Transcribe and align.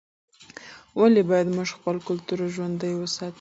ولې 0.99 1.21
باید 1.29 1.47
موږ 1.55 1.69
خپل 1.77 1.95
کلتور 2.07 2.39
ژوندی 2.55 2.93
وساتو؟ 2.97 3.29